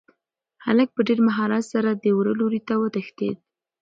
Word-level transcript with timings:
هلک 0.65 0.89
په 0.93 1.01
ډېر 1.07 1.19
مهارت 1.27 1.63
سره 1.73 1.89
د 1.91 2.05
وره 2.17 2.33
لوري 2.39 2.61
ته 2.67 2.73
وتښتېد. 2.81 3.37